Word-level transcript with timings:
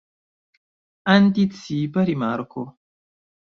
Anticipa 1.15 2.01
rimarko. 2.09 2.65